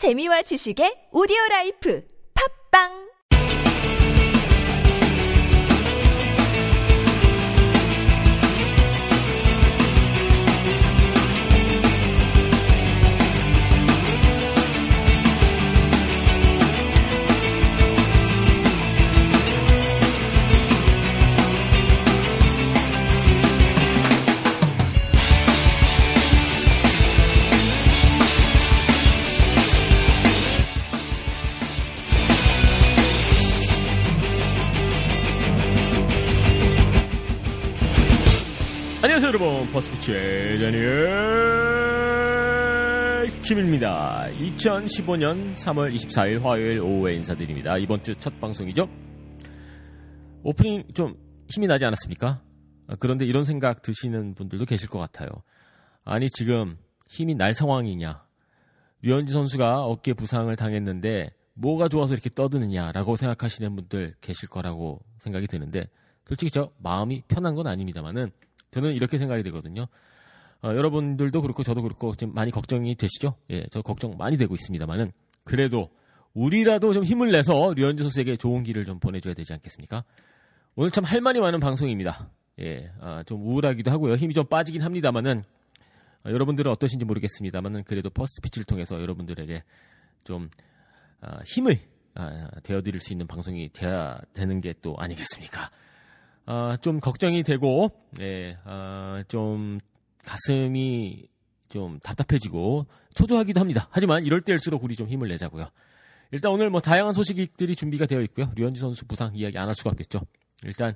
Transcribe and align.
재미와 0.00 0.40
지식의 0.48 1.12
오디오 1.12 1.36
라이프. 1.50 2.00
팝빵 2.32 3.09
여러분 39.32 39.70
버스피치의 39.70 40.58
다니엘 40.58 40.90
김입니다. 43.42 44.26
2015년 44.32 45.54
3월 45.54 45.94
24일 45.94 46.40
화요일 46.40 46.80
오후에 46.80 47.14
인사드립니다. 47.14 47.78
이번 47.78 48.02
주 48.02 48.12
첫 48.18 48.40
방송이죠? 48.40 48.88
오프닝 50.42 50.82
좀 50.94 51.14
힘이 51.48 51.68
나지 51.68 51.84
않았습니까? 51.84 52.42
아, 52.88 52.96
그런데 52.98 53.24
이런 53.24 53.44
생각 53.44 53.82
드시는 53.82 54.34
분들도 54.34 54.64
계실 54.64 54.88
것 54.88 54.98
같아요. 54.98 55.28
아니 56.02 56.26
지금 56.28 56.76
힘이 57.08 57.36
날 57.36 57.54
상황이냐? 57.54 58.24
류현진 59.02 59.32
선수가 59.32 59.84
어깨 59.84 60.12
부상을 60.12 60.52
당했는데 60.56 61.30
뭐가 61.54 61.88
좋아서 61.88 62.14
이렇게 62.14 62.30
떠드느냐라고 62.34 63.14
생각하시는 63.14 63.76
분들 63.76 64.14
계실 64.20 64.48
거라고 64.48 64.98
생각이 65.20 65.46
드는데 65.46 65.84
솔직히 66.26 66.50
저 66.50 66.72
마음이 66.78 67.22
편한 67.28 67.54
건 67.54 67.68
아닙니다만은 67.68 68.32
저는 68.70 68.92
이렇게 68.94 69.18
생각이 69.18 69.42
되거든요. 69.44 69.86
어, 70.62 70.68
여러분들도 70.68 71.40
그렇고 71.42 71.62
저도 71.62 71.82
그렇고 71.82 72.14
지금 72.14 72.34
많이 72.34 72.50
걱정이 72.50 72.94
되시죠? 72.94 73.34
예, 73.50 73.66
저 73.70 73.82
걱정 73.82 74.16
많이 74.16 74.36
되고 74.36 74.54
있습니다만은 74.54 75.10
그래도 75.44 75.90
우리라도 76.34 76.92
좀 76.92 77.02
힘을 77.02 77.32
내서 77.32 77.72
류현진 77.74 78.04
선수에게 78.04 78.36
좋은 78.36 78.62
길을 78.62 78.84
좀 78.84 79.00
보내줘야 79.00 79.34
되지 79.34 79.52
않겠습니까? 79.54 80.04
오늘 80.76 80.90
참 80.90 81.04
할 81.04 81.20
말이 81.20 81.40
많은 81.40 81.60
방송입니다. 81.60 82.30
예, 82.60 82.90
아, 83.00 83.22
좀 83.24 83.42
우울하기도 83.42 83.90
하고요. 83.90 84.14
힘이 84.14 84.34
좀 84.34 84.46
빠지긴 84.46 84.82
합니다만은 84.82 85.42
어, 86.24 86.30
여러분들은 86.30 86.70
어떠신지 86.70 87.04
모르겠습니다만은 87.06 87.84
그래도 87.84 88.10
퍼스트 88.10 88.42
피치를 88.42 88.66
통해서 88.66 89.00
여러분들에게 89.00 89.62
좀 90.24 90.50
아, 91.22 91.40
힘을 91.46 91.78
아, 92.14 92.48
되어드릴 92.62 93.00
수 93.00 93.12
있는 93.14 93.26
방송이 93.26 93.70
돼야 93.72 94.20
되는 94.34 94.60
게 94.60 94.74
또 94.82 94.94
아니겠습니까? 94.98 95.70
아, 96.46 96.76
좀 96.80 97.00
걱정이 97.00 97.42
되고, 97.42 97.90
예, 98.20 98.56
아, 98.64 99.22
좀 99.28 99.78
가슴이 100.24 101.28
좀 101.68 101.98
답답해지고 102.00 102.86
초조하기도 103.14 103.60
합니다. 103.60 103.88
하지만 103.90 104.24
이럴 104.24 104.40
때일수록 104.40 104.82
우리 104.82 104.96
좀 104.96 105.08
힘을 105.08 105.28
내자고요. 105.28 105.68
일단 106.32 106.52
오늘 106.52 106.70
뭐 106.70 106.80
다양한 106.80 107.12
소식들이 107.12 107.74
준비가 107.76 108.06
되어 108.06 108.20
있고요. 108.22 108.50
류현진 108.56 108.80
선수 108.80 109.04
부상 109.06 109.34
이야기 109.34 109.58
안 109.58 109.68
할 109.68 109.74
수가 109.74 109.90
없겠죠. 109.90 110.20
일단 110.64 110.94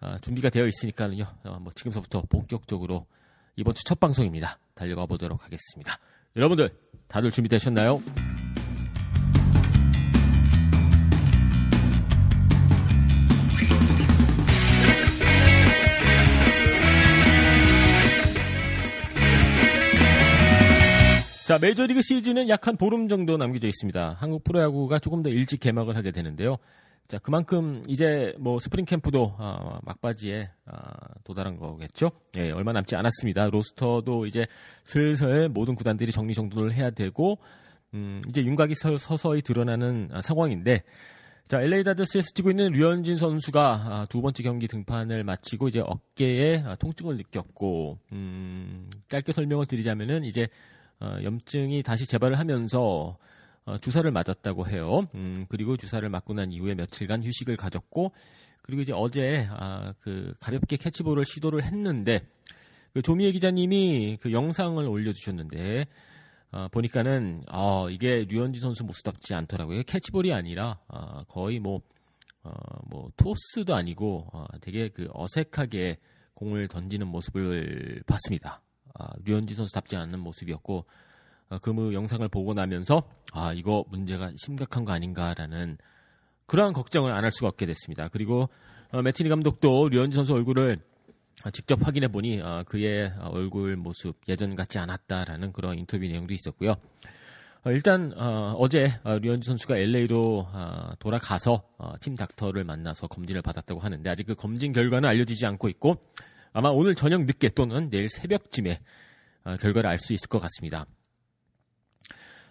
아, 0.00 0.18
준비가 0.18 0.50
되어 0.50 0.66
있으니까는요. 0.66 1.24
어, 1.44 1.58
뭐 1.60 1.72
지금서부터 1.74 2.22
본격적으로 2.28 3.06
이번 3.56 3.74
주 3.74 3.82
첫 3.84 3.98
방송입니다. 4.00 4.58
달려가 4.74 5.06
보도록 5.06 5.42
하겠습니다. 5.44 5.98
여러분들 6.36 6.70
다들 7.08 7.30
준비되셨나요? 7.30 8.00
자, 21.46 21.60
메이저리그 21.60 22.02
시즌은 22.02 22.48
약 22.48 22.66
한 22.66 22.76
보름 22.76 23.06
정도 23.06 23.36
남겨져 23.36 23.68
있습니다. 23.68 24.16
한국 24.18 24.42
프로야구가 24.42 24.98
조금 24.98 25.22
더 25.22 25.30
일찍 25.30 25.60
개막을 25.60 25.94
하게 25.94 26.10
되는데요. 26.10 26.56
자, 27.06 27.18
그만큼 27.18 27.84
이제 27.86 28.34
뭐 28.40 28.58
스프링 28.58 28.84
캠프도 28.84 29.36
어, 29.38 29.78
막바지에 29.84 30.50
어, 30.66 30.76
도달한 31.22 31.56
거겠죠. 31.56 32.10
예, 32.36 32.50
얼마 32.50 32.72
남지 32.72 32.96
않았습니다. 32.96 33.48
로스터도 33.50 34.26
이제 34.26 34.48
슬슬 34.82 35.48
모든 35.48 35.76
구단들이 35.76 36.10
정리정돈을 36.10 36.72
해야 36.74 36.90
되고 36.90 37.38
음, 37.94 38.20
이제 38.28 38.42
윤곽이 38.42 38.74
서, 38.74 38.96
서히 38.96 39.40
드러나는 39.40 40.08
아, 40.10 40.22
상황인데 40.22 40.82
자, 41.46 41.60
LA 41.60 41.84
다저스에서 41.84 42.30
뛰고 42.34 42.50
있는 42.50 42.72
류현진 42.72 43.18
선수가 43.18 43.62
아, 43.62 44.06
두 44.10 44.20
번째 44.20 44.42
경기 44.42 44.66
등판을 44.66 45.22
마치고 45.22 45.68
이제 45.68 45.78
어깨에 45.78 46.64
아, 46.66 46.74
통증을 46.74 47.16
느꼈고 47.18 48.00
음, 48.10 48.90
짧게 49.08 49.30
설명을 49.30 49.66
드리자면은 49.66 50.24
이제 50.24 50.48
어, 51.00 51.18
염증이 51.22 51.82
다시 51.82 52.06
재발을 52.06 52.38
하면서 52.38 53.18
어, 53.64 53.78
주사를 53.78 54.08
맞았다고 54.10 54.68
해요. 54.68 55.08
음, 55.14 55.46
그리고 55.48 55.76
주사를 55.76 56.08
맞고 56.08 56.34
난 56.34 56.52
이후에 56.52 56.74
며칠간 56.74 57.24
휴식을 57.24 57.56
가졌고 57.56 58.12
그리고 58.62 58.82
이제 58.82 58.92
어제 58.94 59.46
아, 59.50 59.92
그 60.00 60.34
가볍게 60.40 60.76
캐치볼을 60.76 61.24
시도를 61.24 61.64
했는데 61.64 62.26
그 62.92 63.02
조미애 63.02 63.32
기자님이 63.32 64.18
그 64.20 64.32
영상을 64.32 64.84
올려주셨는데 64.84 65.86
어, 66.52 66.68
보니까는 66.68 67.42
어, 67.52 67.90
이게 67.90 68.24
류현진 68.28 68.60
선수 68.60 68.84
모습답지 68.84 69.34
않더라고요. 69.34 69.82
캐치볼이 69.82 70.32
아니라 70.32 70.78
어, 70.88 71.24
거의 71.28 71.58
뭐, 71.58 71.80
어, 72.42 72.50
뭐 72.88 73.10
토스도 73.16 73.74
아니고 73.74 74.28
어, 74.32 74.46
되게 74.60 74.88
그 74.88 75.08
어색하게 75.12 75.98
공을 76.34 76.68
던지는 76.68 77.08
모습을 77.08 78.02
봤습니다. 78.06 78.62
아, 78.98 79.08
류현진 79.24 79.56
선수답지 79.56 79.96
않는 79.96 80.20
모습이었고 80.20 80.84
어, 81.48 81.58
그 81.58 81.92
영상을 81.94 82.26
보고 82.28 82.54
나면서 82.54 83.02
아 83.32 83.52
이거 83.52 83.84
문제가 83.88 84.32
심각한 84.36 84.84
거 84.84 84.92
아닌가라는 84.92 85.78
그러한 86.46 86.72
걱정을 86.72 87.12
안 87.12 87.24
할 87.24 87.32
수가 87.32 87.48
없게 87.48 87.66
됐습니다. 87.66 88.08
그리고 88.08 88.48
어, 88.92 89.02
매티니 89.02 89.28
감독도 89.28 89.88
류현진 89.88 90.16
선수 90.18 90.34
얼굴을 90.34 90.78
직접 91.52 91.84
확인해 91.86 92.08
보니 92.08 92.40
어, 92.40 92.64
그의 92.66 93.12
얼굴 93.20 93.76
모습 93.76 94.16
예전 94.28 94.56
같지 94.56 94.78
않았다라는 94.78 95.52
그런 95.52 95.78
인터뷰 95.78 96.04
내용도 96.04 96.32
있었고요. 96.34 96.74
어, 97.64 97.70
일단 97.70 98.12
어, 98.16 98.66
제 98.68 98.98
어, 99.04 99.18
류현진 99.18 99.42
선수가 99.42 99.76
LA로 99.76 100.46
어, 100.52 100.90
돌아가서 100.98 101.62
어, 101.78 101.92
팀 102.00 102.14
닥터를 102.14 102.64
만나서 102.64 103.08
검진을 103.08 103.42
받았다고 103.42 103.80
하는데 103.80 104.08
아직 104.08 104.24
그 104.26 104.34
검진 104.34 104.72
결과는 104.72 105.08
알려지지 105.08 105.46
않고 105.46 105.68
있고 105.68 105.96
아마 106.56 106.70
오늘 106.70 106.94
저녁 106.94 107.26
늦게 107.26 107.50
또는 107.50 107.90
내일 107.90 108.08
새벽쯤에 108.08 108.80
어, 109.44 109.56
결과를 109.58 109.90
알 109.90 109.98
수 109.98 110.14
있을 110.14 110.26
것 110.30 110.38
같습니다. 110.38 110.86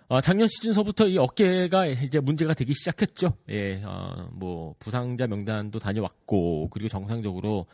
어, 0.08 0.22
작년 0.22 0.48
시즌서부터 0.48 1.08
이 1.08 1.18
어깨가 1.18 1.88
이제 1.88 2.20
문제가 2.20 2.54
되기 2.54 2.72
시작했죠. 2.76 3.36
예, 3.50 3.82
어, 3.84 4.30
뭐 4.32 4.76
부상자 4.78 5.26
명단도 5.26 5.80
다녀왔고 5.80 6.70
그리고 6.70 6.88
정상적으로 6.88 7.66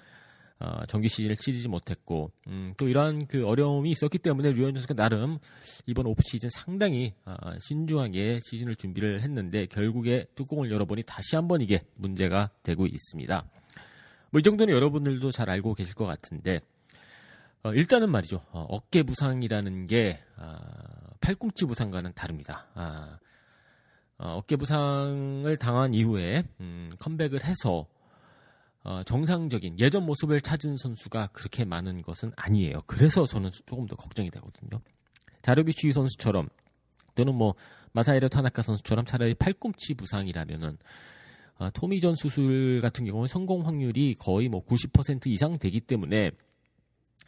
어, 0.59 0.86
정규 0.88 1.09
시즌을 1.09 1.36
치르지 1.36 1.68
못했고 1.68 2.31
음, 2.48 2.75
또 2.78 2.88
이러한 2.88 3.28
그 3.28 3.46
어려움이 3.46 3.92
있었기 3.92 4.19
때문에 4.19 4.53
류현 4.53 4.75
선수가 4.75 4.94
나름 4.94 5.38
이번 5.86 6.06
오프 6.06 6.22
시즌 6.24 6.50
상당히 6.50 7.13
어, 7.25 7.34
신중하게 7.59 8.40
시즌을 8.42 8.78
준비를 8.78 9.22
했는데 9.22 9.66
결국에 9.66 10.28
뚜껑을 10.36 10.72
열어보니 10.72 11.03
다시 11.03 11.36
한번 11.36 11.59
이게 11.59 11.81
문제가 11.96 12.52
되고 12.63 12.88
있습니다. 12.88 13.50
뭐 14.31 14.40
이 14.40 14.44
정도는 14.44 14.74
여러분들도 14.74 15.31
잘 15.31 15.50
알고 15.50 15.74
계실 15.75 15.94
것 15.94 16.06
같은데 16.06 16.62
어, 17.64 17.74
일단은 17.74 18.09
말이죠. 18.09 18.42
어, 18.52 18.80
깨 18.90 19.03
부상이라는 19.03 19.86
게 19.88 20.19
아, 20.36 20.58
팔꿈치 21.19 21.66
부상과는 21.66 22.14
다릅니다. 22.14 22.66
아, 22.74 23.19
어, 24.18 24.42
깨 24.48 24.56
부상을 24.56 25.56
당한 25.57 25.94
이후에 25.94 26.44
음, 26.60 26.89
컴백을 26.98 27.44
해서 27.44 27.86
어, 28.83 29.04
정상적인 29.04 29.80
예전 29.80 30.06
모습을 30.06 30.42
찾은 30.42 30.77
선수가 30.77 31.27
그렇게 31.34 31.66
많은 31.66 32.01
것은 32.01 32.31
아니에요. 32.36 32.81
그래서 32.88 33.25
저는 33.25 33.51
조금 33.68 33.86
더 33.86 33.95
걱정이 33.95 34.31
되거든요. 34.31 34.81
자르비쉬 35.44 35.92
선수처럼 35.92 36.50
또는 37.13 37.36
뭐 37.36 37.54
마사이르 37.92 38.30
타나카 38.30 38.63
선수처럼 38.63 39.06
차라리 39.06 39.36
팔꿈치 39.36 39.94
부상이라면은 39.94 40.77
어, 41.62 41.69
토미전 41.69 42.16
수술 42.16 42.81
같은 42.81 43.06
경우는 43.06 43.28
성공 43.28 43.68
확률이 43.68 44.16
거의 44.16 44.50
뭐 44.50 44.66
90% 44.66 45.28
이상 45.28 45.60
되기 45.60 45.80
때문에 45.80 46.31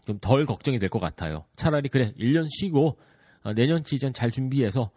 좀 0.07 0.17
덜 0.19 0.45
걱정이 0.45 0.79
될 0.79 0.89
것 0.89 0.99
같아요. 0.99 1.45
차라리 1.55 1.87
그래 1.87 2.13
1년 2.19 2.47
쉬고 2.49 2.97
어, 3.43 3.53
내년 3.53 3.83
시즌 3.83 4.11
잘 4.11 4.31
준비해서 4.31 4.89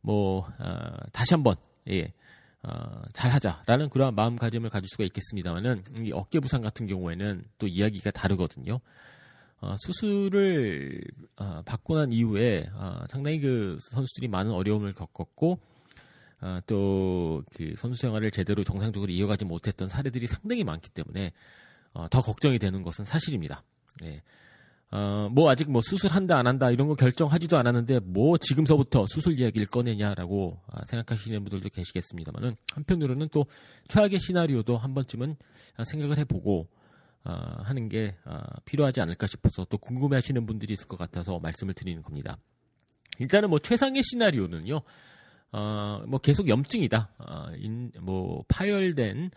뭐 0.00 0.48
어, 0.58 0.96
다시 1.12 1.34
한번 1.34 1.56
예, 1.90 2.12
어, 2.62 3.02
잘하자라는 3.12 3.90
그런 3.90 4.14
마음가짐을 4.14 4.70
가질 4.70 4.88
수가 4.88 5.04
있겠습니다만은 5.04 5.84
이 6.06 6.12
어깨 6.12 6.40
부상 6.40 6.62
같은 6.62 6.86
경우에는 6.86 7.44
또 7.58 7.66
이야기가 7.66 8.10
다르거든요. 8.12 8.80
어, 9.60 9.74
수술을 9.80 11.02
어, 11.36 11.60
받고 11.66 11.96
난 11.96 12.10
이후에 12.12 12.70
어, 12.72 13.02
상당히 13.10 13.38
그 13.40 13.76
선수들이 13.90 14.28
많은 14.28 14.50
어려움을 14.50 14.94
겪었고 14.94 15.58
어, 16.40 16.60
또그 16.66 17.74
선수 17.76 18.00
생활을 18.00 18.30
제대로 18.30 18.62
정상적으로 18.62 19.10
이어가지 19.10 19.44
못했던 19.44 19.88
사례들이 19.88 20.26
상당히 20.26 20.64
많기 20.64 20.90
때문에 20.90 21.32
어, 21.92 22.08
더 22.08 22.20
걱정이 22.20 22.58
되는 22.58 22.82
것은 22.82 23.04
사실입니다. 23.04 23.64
예. 24.04 24.22
어, 24.90 25.28
뭐 25.30 25.50
아직 25.50 25.70
뭐 25.70 25.82
수술한다 25.82 26.38
안 26.38 26.46
한다 26.46 26.70
이런 26.70 26.88
거 26.88 26.94
결정하지도 26.94 27.58
않았는데 27.58 28.00
뭐 28.04 28.38
지금서부터 28.38 29.04
수술 29.06 29.38
이야기를 29.38 29.66
꺼내냐라고 29.66 30.58
아, 30.66 30.84
생각하시는 30.86 31.38
분들도 31.44 31.68
계시겠습니다만은 31.68 32.56
한편으로는 32.72 33.28
또 33.30 33.44
최악의 33.88 34.18
시나리오도 34.18 34.78
한 34.78 34.94
번쯤은 34.94 35.36
생각을 35.84 36.18
해보고 36.18 36.68
어, 37.24 37.32
하는 37.64 37.90
게 37.90 38.16
어, 38.24 38.38
필요하지 38.64 39.02
않을까 39.02 39.26
싶어서 39.26 39.66
또 39.68 39.76
궁금해하시는 39.76 40.46
분들이 40.46 40.72
있을 40.72 40.88
것 40.88 40.98
같아서 40.98 41.38
말씀을 41.38 41.74
드리는 41.74 42.02
겁니다. 42.02 42.38
일단은 43.18 43.50
뭐 43.50 43.58
최상의 43.58 44.02
시나리오는요, 44.02 44.80
어, 45.52 46.02
뭐 46.06 46.18
계속 46.20 46.48
염증이다, 46.48 47.10
어, 47.18 47.46
인, 47.56 47.90
뭐 48.00 48.44
파열된 48.48 49.30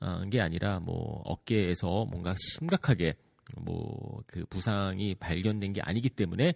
어, 0.00 0.22
게 0.30 0.40
아니라 0.40 0.80
뭐 0.80 1.22
어깨에서 1.24 2.06
뭔가 2.06 2.34
심각하게 2.38 3.14
뭐 3.56 4.00
그 4.26 4.44
부상이 4.48 5.14
발견된 5.16 5.72
게 5.72 5.80
아니기 5.82 6.08
때문에 6.08 6.54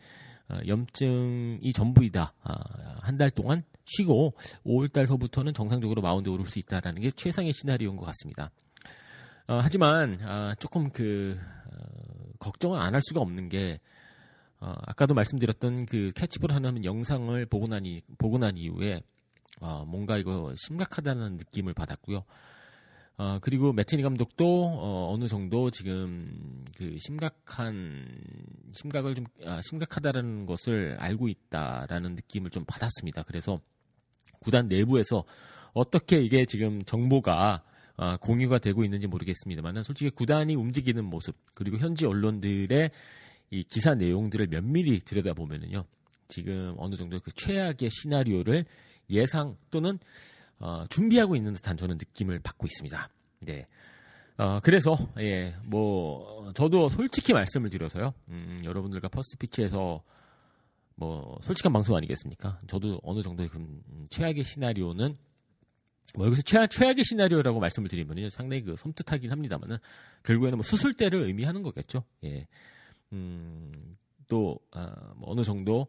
어, 0.49 0.59
염증이 0.67 1.73
전부이다. 1.73 2.35
아, 2.43 2.55
한달 3.01 3.31
동안 3.31 3.63
쉬고 3.87 4.35
5월 4.65 4.93
달서부터는 4.93 5.55
정상적으로 5.55 6.03
마운드에 6.03 6.33
오를 6.33 6.45
수 6.47 6.59
있다라는 6.59 7.03
게 7.03 7.11
최상의 7.11 7.53
시나리오인 7.53 7.97
것 7.97 8.05
같습니다. 8.07 8.51
어, 9.49 9.59
하지만 9.63 10.19
아, 10.23 10.55
조금 10.61 10.91
그 10.91 11.37
어, 11.67 12.33
걱정은 12.39 12.79
안 12.81 12.95
할 12.95 13.01
수가 13.03 13.21
없는 13.21 13.49
게 13.49 13.81
어, 14.61 14.73
아까도 14.87 15.15
말씀드렸던 15.15 15.87
그 15.87 16.13
캐치볼 16.15 16.53
하는 16.53 16.85
영상을 16.85 17.45
보고 17.47 17.67
나니 17.67 18.03
보고 18.19 18.39
난 18.39 18.57
이후에 18.57 19.03
어, 19.61 19.85
뭔가 19.85 20.19
이거 20.19 20.55
심각하다는 20.57 21.37
느낌을 21.37 21.75
받았고요. 21.75 22.25
어, 23.17 23.39
그리고 23.41 23.73
매트니 23.73 24.03
감독도 24.03 24.65
어, 24.67 25.13
어느 25.13 25.29
정도 25.29 25.71
지금 25.71 26.65
그 26.77 26.97
심각한 26.99 28.07
심각을 28.73 29.15
좀 29.15 29.27
아, 29.45 29.61
심각하다라는 29.63 30.47
것을 30.47 30.97
알고 30.99 31.29
있다라는 31.29 32.17
느낌을 32.17 32.51
좀 32.51 32.65
받았습니다. 32.65 33.23
그래서 33.23 33.61
구단 34.41 34.67
내부에서 34.67 35.25
어떻게 35.75 36.21
이게 36.21 36.45
지금 36.45 36.85
정보가 36.85 37.63
어, 37.97 38.17
공유가 38.17 38.59
되고 38.59 38.83
있는지 38.83 39.07
모르겠습니다만은 39.07 39.85
솔직히 39.85 40.11
구단이 40.11 40.57
움직이는 40.57 41.05
모습 41.05 41.37
그리고 41.55 41.79
현지 41.79 42.07
언론들의 42.07 42.91
이 43.51 43.63
기사 43.65 43.95
내용들을 43.95 44.47
면밀히 44.49 45.01
들여다보면은요 45.01 45.85
지금 46.29 46.75
어느 46.79 46.97
정도 46.97 47.21
그 47.21 47.31
최악의 47.33 47.91
시나리오를 47.91 48.65
예상 49.11 49.57
또는 49.71 49.99
어, 50.59 50.87
준비하고 50.89 51.37
있는 51.37 51.53
듯한 51.55 51.77
저는 51.77 51.97
느낌을 51.97 52.41
받고 52.41 52.67
있습니다. 52.67 53.11
네. 53.41 53.67
어, 54.37 54.61
그래서, 54.61 54.97
예, 55.19 55.55
뭐, 55.63 56.51
저도 56.55 56.89
솔직히 56.89 57.33
말씀을 57.33 57.71
드려서요, 57.71 58.15
음, 58.29 58.59
여러분들과 58.65 59.09
퍼스트 59.09 59.37
피치에서, 59.39 60.03
뭐, 60.97 61.39
솔직한 61.43 61.73
방송 61.73 61.97
아니겠습니까? 61.97 62.59
저도 62.67 63.01
어느 63.05 63.23
정도의 63.23 63.49
그, 63.49 63.59
음, 63.59 64.07
최악의 64.11 64.43
시나리오는, 64.43 65.17
뭐, 66.17 66.27
여기서 66.27 66.43
최악, 66.43 66.69
최악의 66.71 67.05
시나리오라고 67.05 67.61
말씀을 67.61 67.89
드리면 67.89 68.31
상당히 68.31 68.63
그 68.63 68.75
섬뜩하긴 68.77 69.31
합니다만은, 69.31 69.77
결국에는 70.25 70.59
뭐 70.59 70.63
수술대를 70.65 71.27
의미하는 71.27 71.63
거겠죠. 71.63 72.05
예. 72.25 72.49
음, 73.13 73.97
또, 74.29 74.59
아, 74.73 75.13
뭐 75.17 75.31
어느 75.31 75.43
정도, 75.43 75.87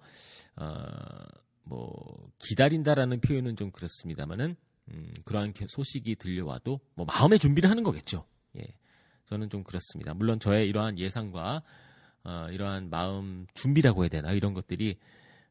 아, 0.56 1.26
뭐 1.64 2.30
기다린다라는 2.40 3.22
표현은 3.22 3.56
좀 3.56 3.72
그렇습니다만은 3.72 4.56
음, 4.92 5.14
그러한 5.26 5.54
소식이 5.68 6.16
들려와도 6.16 6.80
뭐 6.96 7.06
마음의 7.06 7.40
준비를 7.40 7.70
하는 7.70 7.84
거겠죠. 7.84 8.26
예, 8.58 8.68
저는 9.26 9.50
좀 9.50 9.64
그렇습니다. 9.64 10.14
물론 10.14 10.40
저의 10.40 10.68
이러한 10.70 11.00
예상과 11.00 11.64
어, 12.24 12.48
이러한 12.52 12.90
마음 12.90 13.46
준비라고 13.54 14.04
해야 14.04 14.10
되나 14.10 14.32
이런 14.32 14.54
것들이 14.54 14.98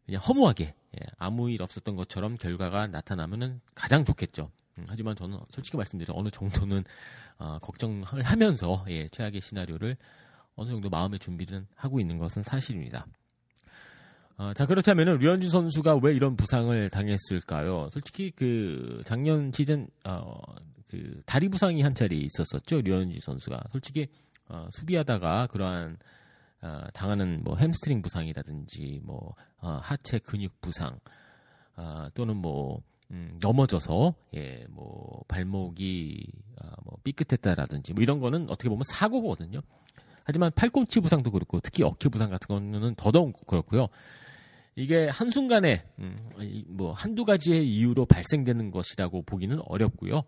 그냥 0.07 0.21
허무하게 0.21 0.65
예, 0.67 1.07
아무 1.19 1.51
일 1.51 1.63
없었던 1.63 1.97
것처럼 1.97 2.37
결과가 2.37 2.87
나타나면은 2.87 3.61
가장 3.75 4.05
좋겠죠. 4.05 4.51
음, 4.79 4.85
하지만 4.89 5.17
저는 5.17 5.39
솔직히 5.51 5.77
말씀드려 5.77 6.15
어느 6.17 6.31
정도는 6.31 6.85
어, 7.39 7.59
걱정을 7.59 8.05
하면서 8.05 8.85
예, 8.89 9.09
최악의 9.09 9.41
시나리오를 9.41 9.97
어느 10.57 10.71
정도 10.71 10.89
마음의 10.89 11.19
준비는 11.19 11.67
하고 11.75 12.01
있는 12.01 12.19
것은 12.19 12.43
사실입니다. 12.43 13.07
어, 14.37 14.53
자 14.53 14.67
그렇다면은 14.67 15.19
류현진 15.19 15.51
선수가 15.51 16.01
왜 16.03 16.15
이런 16.15 16.37
부상을 16.37 16.91
당했을까요? 16.91 17.89
솔직히 17.93 18.33
그 18.35 19.01
작년 19.05 19.53
시즌 19.53 19.87
어, 20.05 20.41
그 20.91 21.23
다리 21.25 21.49
부상이 21.49 21.83
한 21.83 21.95
차례 21.95 22.17
있었었죠 22.17 22.81
류현진 22.81 23.21
선수가 23.21 23.63
솔직히 23.71 24.09
어, 24.49 24.67
수비하다가 24.73 25.47
그러한 25.49 25.99
어, 26.63 26.81
당하는 26.95 27.43
뭐 27.45 27.57
햄스트링 27.57 28.03
부상이라든지 28.03 29.03
뭐 29.05 29.35
어, 29.59 29.79
하체 29.83 30.19
근육 30.19 30.61
부상 30.61 30.99
어, 31.77 32.09
또는 32.15 32.37
뭐 32.37 32.83
음, 33.13 33.39
넘어져서 33.41 34.15
예 34.35 34.67
뭐 34.71 35.23
발목이 35.29 36.27
어, 36.61 36.69
뭐 36.85 36.99
삐끗했다라든지 37.05 37.93
뭐 37.95 38.03
이런 38.03 38.19
거는 38.19 38.51
어떻게 38.51 38.69
보면 38.69 38.83
사고거든요. 38.93 39.61
하지만 40.25 40.51
팔꿈치 40.55 41.01
부상도 41.01 41.31
그렇고 41.31 41.61
특히 41.61 41.85
어깨 41.85 42.09
부상 42.09 42.31
같은 42.31 42.49
거는 42.49 42.95
더더욱 42.97 43.47
그렇고요. 43.47 43.89
이게 44.77 45.09
한순간에 45.09 45.85
음, 46.01 46.17
뭐 46.67 46.93
한두 46.93 47.25
가지의 47.25 47.69
이유로 47.69 48.07
발생되는 48.07 48.71
것이라고 48.71 49.23
보기는 49.23 49.61
어렵고요. 49.67 50.25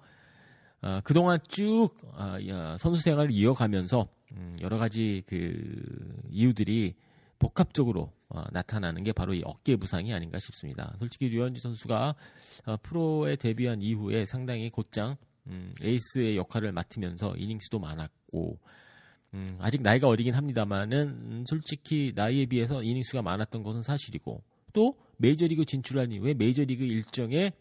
어, 0.82 1.00
그동안 1.02 1.38
쭉 1.48 1.90
어, 2.12 2.36
선수 2.78 3.02
생활을 3.02 3.32
이어가면서 3.32 4.06
음, 4.32 4.54
여러 4.60 4.78
가지 4.78 5.22
그 5.26 6.22
이유들이 6.30 6.94
복합적으로 7.38 8.12
어, 8.28 8.42
나타나는 8.52 9.02
게 9.02 9.12
바로 9.12 9.34
이 9.34 9.42
어깨 9.44 9.76
부상이 9.76 10.12
아닌가 10.12 10.38
싶습니다. 10.38 10.94
솔직히 10.98 11.28
류현진 11.28 11.60
선수가 11.60 12.14
어, 12.66 12.76
프로에 12.82 13.36
데뷔한 13.36 13.82
이후에 13.82 14.24
상당히 14.26 14.70
곧장 14.70 15.16
음, 15.48 15.74
에이스의 15.80 16.36
역할을 16.36 16.72
맡으면서 16.72 17.34
이닝수도 17.36 17.78
많았고 17.78 18.58
음, 19.34 19.56
아직 19.60 19.82
나이가 19.82 20.08
어리긴 20.08 20.34
합니다만은 20.34 21.08
음, 21.08 21.44
솔직히 21.46 22.12
나이에 22.14 22.46
비해서 22.46 22.82
이닝수가 22.82 23.22
많았던 23.22 23.62
것은 23.62 23.82
사실이고 23.82 24.42
또 24.72 24.96
메이저리그 25.18 25.64
진출한 25.64 26.12
이후에 26.12 26.34
메이저리그 26.34 26.84
일정에 26.84 27.52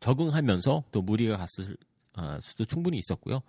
적응하면서 0.00 0.84
또 0.92 1.02
무리가 1.02 1.36
갔을 1.36 1.76
아, 2.14 2.38
수도 2.40 2.64
충분히 2.64 2.98
있었고요. 2.98 3.40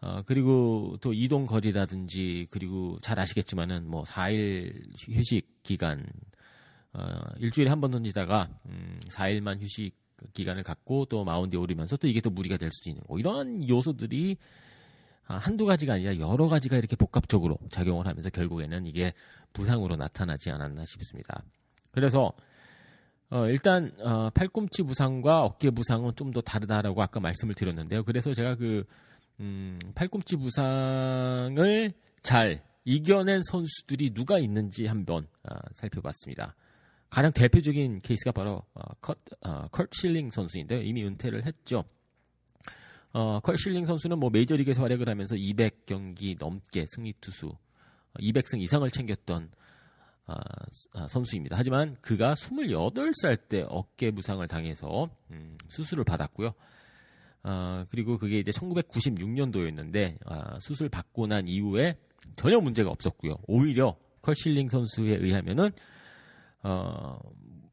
어, 0.00 0.22
그리고 0.26 0.96
또 1.00 1.12
이동 1.12 1.46
거리라든지 1.46 2.46
그리고 2.50 2.98
잘 3.02 3.18
아시겠지만은 3.18 3.88
뭐 3.88 4.04
4일 4.04 4.72
휴식 5.10 5.62
기간 5.62 6.06
어, 6.92 7.08
일주일에 7.38 7.68
한 7.68 7.80
번 7.80 7.90
던지다가 7.90 8.48
음, 8.66 9.00
4일만 9.08 9.60
휴식 9.60 9.94
기간을 10.32 10.62
갖고 10.62 11.04
또 11.06 11.24
마운드에 11.24 11.58
오르면서 11.58 11.96
또 11.96 12.08
이게 12.08 12.20
또 12.20 12.30
무리가 12.30 12.56
될 12.56 12.70
수도 12.72 12.90
있는 12.90 13.02
거 13.04 13.18
이런 13.18 13.68
요소들이 13.68 14.36
아, 14.36 14.44
한두 15.36 15.66
가지가 15.66 15.94
아니라 15.94 16.18
여러 16.18 16.48
가지가 16.48 16.76
이렇게 16.76 16.96
복합적으로 16.96 17.58
작용을 17.70 18.06
하면서 18.06 18.30
결국에는 18.30 18.86
이게 18.86 19.12
부상으로 19.52 19.96
나타나지 19.96 20.50
않았나 20.50 20.84
싶습니다. 20.84 21.42
그래서 21.90 22.32
어, 23.30 23.46
일단 23.48 23.92
어, 24.00 24.30
팔꿈치 24.30 24.82
부상과 24.82 25.42
어깨 25.44 25.70
부상은 25.70 26.12
좀 26.16 26.32
더 26.32 26.40
다르다라고 26.40 27.02
아까 27.02 27.20
말씀을 27.20 27.54
드렸는데요. 27.54 28.04
그래서 28.04 28.32
제가 28.32 28.54
그 28.56 28.84
음, 29.40 29.78
팔꿈치 29.94 30.36
부상을 30.36 31.92
잘 32.22 32.62
이겨낸 32.84 33.42
선수들이 33.42 34.14
누가 34.14 34.38
있는지 34.38 34.86
한번 34.86 35.26
어, 35.44 35.54
살펴봤습니다. 35.74 36.54
가장 37.10 37.32
대표적인 37.32 38.00
케이스가 38.00 38.32
바로 38.32 38.62
어, 38.74 38.80
커트, 39.00 39.18
어, 39.42 39.68
커트 39.68 39.88
실링 39.92 40.30
선수인데요. 40.30 40.82
이미 40.82 41.04
은퇴를 41.04 41.44
했죠. 41.46 41.84
어, 43.12 43.40
커트 43.40 43.61
실링 43.61 43.86
선수는 43.86 44.18
뭐 44.18 44.30
메이저리그에서 44.30 44.82
활약을 44.82 45.08
하면서 45.08 45.34
200경기 45.34 46.38
넘게 46.38 46.84
승리 46.88 47.14
투수, 47.20 47.50
200승 48.20 48.60
이상을 48.60 48.88
챙겼던 48.90 49.50
어, 50.26 51.08
선수입니다. 51.08 51.56
하지만 51.56 51.96
그가 52.02 52.34
28살 52.34 53.48
때 53.48 53.64
어깨 53.68 54.10
부상을 54.10 54.46
당해서 54.46 55.08
음, 55.30 55.56
수술을 55.68 56.04
받았고요. 56.04 56.52
어, 57.44 57.84
그리고 57.90 58.18
그게 58.18 58.38
이제 58.38 58.50
1996년도였는데 58.50 60.18
어, 60.30 60.58
수술 60.60 60.90
받고 60.90 61.28
난 61.28 61.48
이후에 61.48 61.96
전혀 62.36 62.60
문제가 62.60 62.90
없었고요. 62.90 63.36
오히려 63.46 63.96
컬실링 64.20 64.68
선수에 64.68 65.16
의하면은 65.16 65.70
어, 66.62 67.18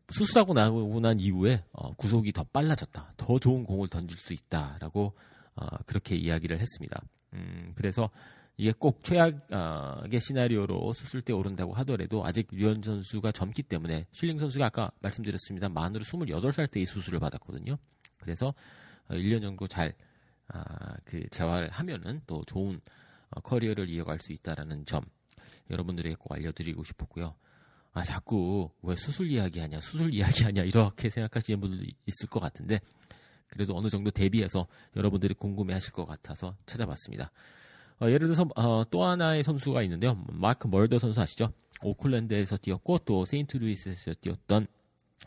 수술하고 0.09 0.53
나오고 0.53 0.99
난 0.99 1.19
이후에 1.19 1.63
어, 1.71 1.93
구속이 1.95 2.31
더 2.31 2.43
빨라졌다. 2.43 3.13
더 3.17 3.39
좋은 3.39 3.63
공을 3.63 3.87
던질 3.89 4.17
수 4.17 4.33
있다라고 4.33 5.13
어, 5.55 5.65
그렇게 5.85 6.15
이야기를 6.15 6.59
했습니다. 6.59 7.01
음, 7.33 7.73
그래서 7.75 8.09
이게 8.57 8.71
꼭 8.77 9.03
최악의 9.03 10.19
시나리오로 10.21 10.93
수술대 10.93 11.33
오른다고 11.33 11.73
하더라도 11.73 12.25
아직 12.25 12.47
류현 12.51 12.81
선수가 12.83 13.31
젊기 13.33 13.63
때문에 13.63 14.05
실링 14.11 14.39
선수가 14.39 14.65
아까 14.65 14.91
말씀드렸습니다. 15.01 15.67
만으로 15.69 16.03
28살 16.05 16.71
때 16.71 16.81
이 16.81 16.85
수술을 16.85 17.19
받았거든요. 17.19 17.77
그래서 18.19 18.53
1년 19.09 19.37
어, 19.37 19.41
정도 19.41 19.67
잘 19.67 19.93
아, 20.47 20.95
그 21.03 21.27
재활을 21.29 21.69
하면은 21.69 22.21
또 22.27 22.43
좋은 22.45 22.79
어, 23.31 23.41
커리어를 23.41 23.89
이어갈 23.89 24.19
수 24.21 24.31
있다라는 24.31 24.85
점 24.85 25.01
여러분들에게 25.69 26.15
꼭 26.15 26.33
알려드리고 26.33 26.83
싶었고요. 26.83 27.35
아 27.95 28.03
자꾸 28.03 28.69
왜 28.83 28.93
수술 28.95 29.31
이야기하냐, 29.31 29.79
수술 29.79 30.13
이야기하냐 30.13 30.63
이렇게 30.63 31.09
생각하시는 31.09 31.59
분들도 31.61 31.85
있을 32.05 32.29
것 32.29 32.41
같은데 32.41 32.81
그래도 33.47 33.75
어느 33.75 33.87
정도 33.89 34.11
대비해서 34.11 34.67
여러분들이 34.97 35.33
궁금해하실 35.33 35.93
것 35.93 36.05
같아서 36.05 36.55
찾아봤습니다. 36.65 37.31
어, 38.01 38.07
예를 38.07 38.27
들어서 38.27 38.45
어, 38.57 38.83
또 38.91 39.05
하나의 39.05 39.43
선수가 39.43 39.81
있는데요. 39.83 40.21
마크 40.27 40.67
멀더 40.67 40.99
선수 40.99 41.21
아시죠? 41.21 41.53
오클랜드에서 41.81 42.57
뛰었고 42.57 42.99
또 43.05 43.23
세인트루이스에서 43.23 44.13
뛰었던 44.19 44.67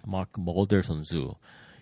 마크 0.04 0.38
멀더 0.38 0.82
선수. 0.82 1.30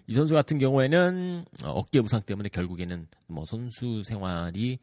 이 0.07 0.15
선수 0.15 0.35
같은 0.35 0.59
경우에는 0.59 1.45
어, 1.65 1.71
어깨 1.71 2.01
부상 2.01 2.23
때문에 2.23 2.49
결국에는 2.49 3.09
뭐 3.27 3.45
선수 3.45 4.05
생활이 4.05 4.79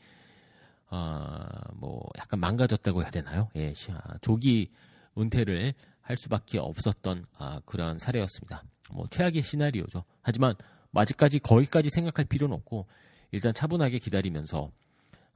어 0.89 1.63
뭐 1.75 2.01
약간 2.17 2.39
망가졌다고 2.39 3.01
해야 3.03 3.09
되나요? 3.09 3.49
예, 3.55 3.73
아, 3.91 4.17
조기 4.21 4.69
은퇴를 5.17 5.73
할 6.03 6.17
수밖에 6.17 6.59
없었던 6.59 7.25
아, 7.37 7.59
그런 7.65 7.97
사례였습니다. 7.97 8.63
뭐 8.93 9.07
최악의 9.09 9.41
시나리오죠. 9.41 10.03
하지만 10.21 10.53
아직까지 10.93 11.39
거기까지 11.39 11.89
생각할 11.89 12.25
필요는 12.25 12.55
없고 12.57 12.85
일단 13.31 13.53
차분하게 13.53 13.97
기다리면서 13.97 14.69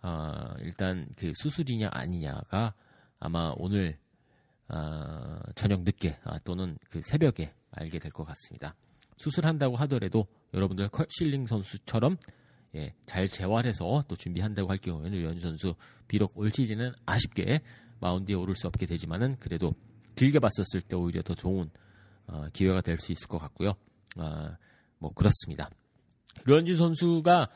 어, 0.04 0.54
일단 0.60 1.08
그 1.16 1.32
수술이냐 1.42 1.90
아니냐가 1.92 2.76
아마 3.20 3.54
오늘 3.58 3.98
어, 4.70 5.40
저녁 5.56 5.82
늦게 5.82 6.20
아, 6.24 6.38
또는 6.40 6.78
그 6.90 7.02
새벽에 7.04 7.54
알게 7.72 7.98
될 8.00 8.12
것 8.12 8.24
같습니다. 8.26 8.76
수술한다고 9.18 9.76
하더라도 9.78 10.28
여러분들 10.54 10.90
컬실링 10.90 11.48
선수처럼 11.48 12.18
예, 12.76 12.94
잘 13.06 13.28
재활해서 13.28 14.04
또 14.08 14.16
준비한다고 14.16 14.70
할 14.70 14.78
경우에는 14.78 15.18
류현진 15.18 15.42
선수 15.42 15.74
비록 16.08 16.38
올 16.38 16.52
시즌은 16.52 16.92
아쉽게 17.06 17.62
마운드에 18.00 18.36
오를 18.36 18.54
수 18.56 18.68
없게 18.68 18.86
되지만은 18.86 19.38
그래도 19.40 19.74
길게 20.18 20.40
봤었을 20.40 20.82
때 20.82 20.96
오히려 20.98 21.22
더 21.22 21.34
좋은 21.34 21.70
어, 22.28 22.48
기회가 22.52 22.82
될 22.82 22.98
수 22.98 23.12
있을 23.14 23.28
것 23.28 23.38
같고요. 23.38 23.74
어, 24.18 24.50
뭐 25.00 25.14
그렇습니다. 25.14 25.70
류현진 26.46 26.76
선수가 26.76 27.50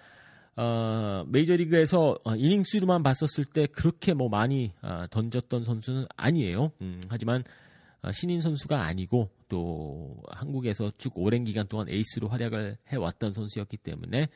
어, 0.57 1.23
메이저리그에서 1.27 2.17
어, 2.23 2.35
이닝 2.35 2.63
수로만 2.63 3.03
봤었을 3.03 3.45
때 3.45 3.65
그렇게 3.67 4.13
뭐 4.13 4.29
많이 4.29 4.73
어, 4.81 5.05
던졌던 5.09 5.63
선수는 5.63 6.05
아니에요. 6.15 6.71
음, 6.81 7.01
하지만 7.09 7.43
어, 8.03 8.11
신인 8.11 8.41
선수가 8.41 8.81
아니고 8.81 9.29
또 9.49 10.17
한국에서 10.29 10.91
쭉 10.97 11.13
오랜 11.17 11.43
기간 11.43 11.67
동안 11.67 11.89
에이스로 11.89 12.27
활약을 12.27 12.77
해왔던 12.87 13.33
선수였기 13.33 13.77
때문에 13.77 14.27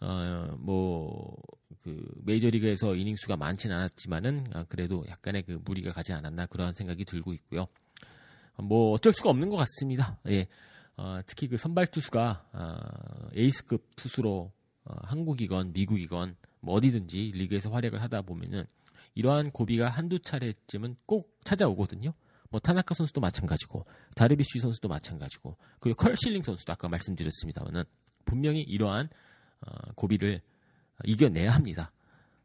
어, 0.00 0.54
뭐 0.58 1.36
그 1.86 2.04
메이저리그에서 2.24 2.96
이닝 2.96 3.14
수가 3.14 3.36
많지는 3.36 3.76
않았지만은 3.76 4.46
아, 4.54 4.64
그래도 4.64 5.04
약간의 5.08 5.44
그 5.44 5.60
무리가 5.64 5.92
가지 5.92 6.12
않았나 6.12 6.46
그러한 6.46 6.74
생각이 6.74 7.04
들고 7.04 7.32
있고요. 7.34 7.68
뭐 8.58 8.90
어쩔 8.90 9.12
수가 9.12 9.30
없는 9.30 9.50
것 9.50 9.56
같습니다. 9.56 10.18
예. 10.28 10.48
어, 10.96 11.20
특히 11.26 11.46
그 11.46 11.56
선발 11.56 11.86
투수가 11.86 12.48
어, 12.52 13.28
에이스급 13.36 13.94
투수로 13.94 14.50
어, 14.84 14.94
한국이건 15.04 15.74
미국이건 15.74 16.34
뭐 16.58 16.74
어디든지 16.74 17.30
리그에서 17.34 17.70
활약을 17.70 18.02
하다 18.02 18.22
보면은 18.22 18.64
이러한 19.14 19.52
고비가 19.52 19.88
한두 19.88 20.18
차례쯤은 20.18 20.96
꼭 21.06 21.38
찾아오거든요. 21.44 22.14
뭐 22.50 22.58
타나카 22.58 22.94
선수도 22.94 23.20
마찬가지고 23.20 23.86
다르비쉬 24.16 24.58
선수도 24.58 24.88
마찬가지고 24.88 25.56
그리고 25.78 25.96
커트 26.02 26.20
실링 26.20 26.42
선수도 26.42 26.72
아까 26.72 26.88
말씀드렸습니다만은 26.88 27.84
분명히 28.24 28.62
이러한 28.62 29.08
어, 29.60 29.92
고비를 29.94 30.42
이겨내야 31.04 31.52
합니다. 31.52 31.92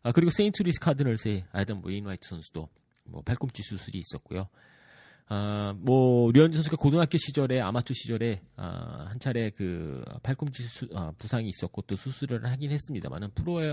아, 0.03 0.11
그리고 0.11 0.31
세인트루이스 0.31 0.79
카디널스의 0.79 1.45
아담 1.51 1.81
웨인라이트 1.83 2.27
선수도 2.27 2.69
뭐 3.03 3.21
발꿈치 3.21 3.61
수술이 3.63 3.99
있었고요. 3.99 4.47
아, 5.27 5.73
뭐 5.77 6.31
류현진 6.31 6.57
선수가 6.57 6.77
고등학교 6.77 7.17
시절에 7.17 7.61
아마추어 7.61 7.93
시절에 7.93 8.41
아, 8.57 9.05
한 9.09 9.19
차례 9.19 9.49
그 9.51 10.03
팔꿈치 10.23 10.63
수, 10.63 10.89
아, 10.93 11.11
부상이 11.17 11.47
있었고 11.47 11.83
또 11.83 11.95
수술을 11.95 12.45
하긴 12.45 12.71
했습니다만은 12.71 13.31
프로에 13.31 13.71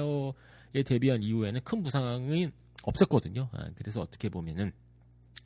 데뷔한 0.85 1.23
이후에는 1.23 1.61
큰 1.64 1.82
부상은 1.82 2.52
없었거든요. 2.85 3.49
아, 3.52 3.70
그래서 3.76 4.00
어떻게 4.00 4.28
보면은 4.28 4.73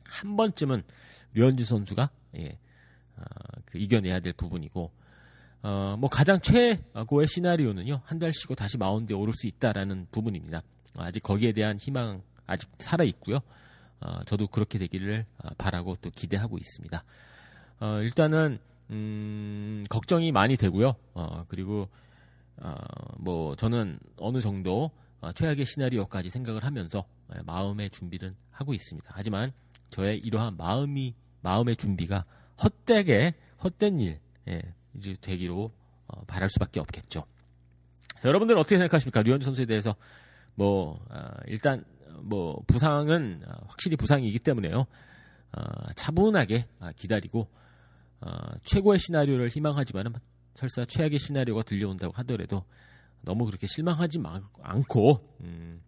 한 0.03 0.35
번쯤은 0.35 0.83
류현진 1.33 1.65
선수가 1.65 2.11
예, 2.37 2.59
아, 3.15 3.23
그 3.65 3.79
이겨내야 3.79 4.19
될 4.19 4.33
부분이고 4.33 4.91
어, 5.63 5.95
뭐 5.97 6.09
가장 6.09 6.39
최고의 6.41 7.27
시나리오는요 7.27 8.01
한 8.03 8.19
달 8.19 8.33
쉬고 8.33 8.53
다시 8.55 8.77
마운드에 8.77 9.15
오를 9.15 9.33
수 9.33 9.47
있다라는 9.47 10.07
부분입니다. 10.11 10.61
아직 10.95 11.23
거기에 11.23 11.53
대한 11.53 11.77
희망 11.77 12.21
아직 12.45 12.69
살아 12.79 13.03
있고요. 13.05 13.39
어, 14.01 14.23
저도 14.25 14.47
그렇게 14.47 14.77
되기를 14.77 15.25
어, 15.39 15.49
바라고 15.57 15.95
또 16.01 16.09
기대하고 16.09 16.57
있습니다. 16.57 17.03
어, 17.79 17.99
일단은 18.01 18.59
음, 18.91 19.83
걱정이 19.89 20.31
많이 20.31 20.55
되고요. 20.57 20.95
어, 21.13 21.45
그리고 21.47 21.87
어, 22.57 22.75
뭐 23.17 23.55
저는 23.55 23.97
어느 24.17 24.41
정도 24.41 24.91
어, 25.21 25.31
최악의 25.31 25.65
시나리오까지 25.65 26.29
생각을 26.29 26.65
하면서 26.65 27.05
예, 27.35 27.41
마음의 27.43 27.89
준비를 27.91 28.35
하고 28.51 28.73
있습니다. 28.73 29.09
하지만 29.13 29.53
저의 29.89 30.19
이러한 30.19 30.57
마음이 30.57 31.15
마음의 31.41 31.77
준비가 31.77 32.25
헛되게 32.61 33.33
헛된 33.63 33.99
일 34.01 34.19
예, 34.49 34.61
이제 34.95 35.13
되기로 35.21 35.71
어, 36.07 36.25
바랄 36.25 36.49
수밖에 36.49 36.79
없겠죠. 36.79 37.25
여러분들은 38.25 38.59
어떻게 38.59 38.77
생각하십니까? 38.77 39.21
류현주 39.21 39.45
선수에 39.45 39.65
대해서 39.65 39.95
뭐 40.55 41.03
아, 41.09 41.31
일단 41.47 41.83
뭐 42.21 42.61
부상은 42.67 43.43
어, 43.45 43.51
확실히 43.67 43.95
부상이기 43.97 44.39
때문에요. 44.39 44.85
어, 45.55 45.93
차분하게 45.95 46.67
아, 46.79 46.91
기다리고 46.93 47.49
어, 48.21 48.29
최고의 48.63 48.99
시나리오를 48.99 49.49
희망하지만은 49.49 50.13
설사 50.55 50.85
최악의 50.85 51.19
시나리오가 51.19 51.63
들려온다고 51.63 52.13
하더라도 52.17 52.63
너무 53.21 53.45
그렇게 53.45 53.67
실망하지 53.67 54.19
않고 54.61 55.37
음, 55.41 55.81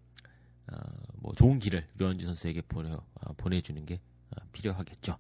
어, 0.72 0.78
뭐 1.22 1.34
좋은 1.36 1.60
길을 1.60 1.88
류현진 1.98 2.28
선수에게 2.28 2.62
보내 2.68 2.92
어, 2.92 3.34
보내주는 3.38 3.86
게 3.86 4.00
어, 4.32 4.42
필요하겠죠. 4.52 5.18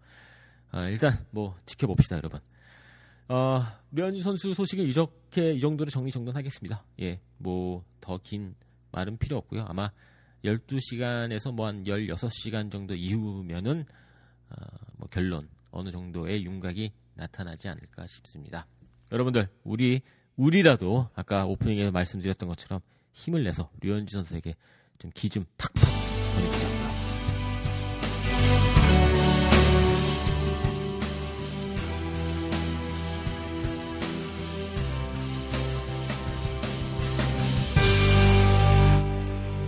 일단 0.89 1.25
뭐 1.31 1.55
지켜봅시다, 1.65 2.17
여러분. 2.17 2.41
어, 3.27 3.61
류현진 3.91 4.21
선수 4.23 4.53
소식은 4.53 4.85
이렇게 4.85 5.53
이 5.53 5.59
정도로 5.59 5.89
정리정돈하겠습니다. 5.89 6.83
예, 7.01 7.19
뭐 7.37 7.83
더 8.01 8.17
긴 8.19 8.55
말은 8.91 9.17
필요 9.17 9.37
없고요. 9.37 9.65
아마 9.67 9.91
12시간에서 10.43 11.51
뭐 11.53 11.65
한 11.67 11.83
16시간 11.85 12.71
정도 12.71 12.93
이후면은 12.93 13.85
어, 14.49 14.55
뭐 14.97 15.07
결론 15.09 15.49
어느 15.71 15.89
정도의 15.91 16.45
윤곽이 16.45 16.91
나타나지 17.15 17.67
않을까 17.67 18.05
싶습니다. 18.07 18.67
여러분들 19.11 19.47
우리 19.63 20.01
우리라도 20.35 21.09
아까 21.15 21.45
오프닝에 21.45 21.89
말씀드렸던 21.91 22.47
것처럼 22.49 22.81
힘을 23.13 23.43
내서 23.43 23.69
류현진 23.81 24.19
선수에게 24.19 24.55
좀 24.99 25.09
기좀 25.13 25.45
팍팍 25.57 25.73
보내주자. 26.35 26.74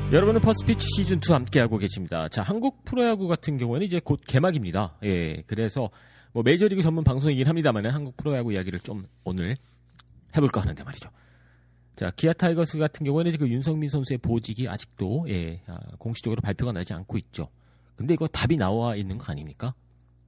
여러분은 0.10 0.40
퍼스트 0.40 0.73
피치 0.73 0.88
시즌 0.96 1.18
2 1.18 1.34
함께하고 1.34 1.78
계십니다. 1.78 2.30
자, 2.30 2.42
한국 2.42 2.86
프로야구 2.86 3.28
같은 3.28 3.58
경우에는 3.58 3.86
이제 3.86 4.00
곧 4.02 4.22
개막입니다. 4.26 4.98
예, 5.04 5.42
그래서 5.48 5.90
뭐 6.32 6.44
메이저리그 6.44 6.82
전문 6.82 7.04
방송이긴 7.04 7.46
합니다만 7.46 7.86
한국 7.88 8.16
프로야구 8.16 8.54
이야기를 8.54 8.80
좀 8.80 9.06
오늘 9.26 9.58
해볼까 10.34 10.62
하는데 10.62 10.82
말이죠. 10.82 11.10
자, 11.98 12.10
기아 12.16 12.32
타이거스 12.32 12.78
같은 12.78 13.06
경우에는 13.06 13.38
그 13.38 13.50
윤석민 13.50 13.90
선수의 13.90 14.20
보직이 14.20 14.70
아직도 14.70 15.26
예, 15.28 15.62
아, 15.68 15.78
공식적으로 15.98 16.40
발표가 16.40 16.72
나지 16.72 16.94
않고 16.94 17.18
있죠. 17.18 17.50
근데 17.98 18.14
이거 18.14 18.28
답이 18.28 18.56
나와 18.56 18.96
있는 18.96 19.18
거 19.18 19.30
아닙니까? 19.30 19.74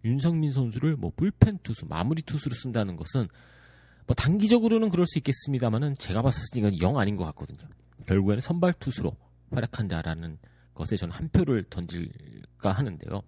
윤석민 0.04 0.52
선수를 0.52 0.98
뭐 0.98 1.14
불펜 1.16 1.58
투수, 1.64 1.86
마무리 1.88 2.22
투수로 2.22 2.54
쓴다는 2.54 2.98
것은 2.98 3.30
뭐 4.08 4.14
단기적으로는 4.14 4.90
그럴 4.90 5.06
수 5.06 5.20
있겠습니다만은 5.20 5.94
제가 6.00 6.22
봤을 6.22 6.42
때 6.52 6.60
이건 6.60 6.82
영 6.82 7.00
아닌 7.00 7.16
것 7.16 7.24
같거든요. 7.24 7.60
결국에는 8.08 8.42
선발 8.42 8.74
투수로 8.74 9.16
활약한다라는 9.52 10.38
것에 10.74 10.96
저는 10.96 11.14
한 11.14 11.30
표를 11.30 11.64
던질까 11.70 12.72
하는데요. 12.72 13.22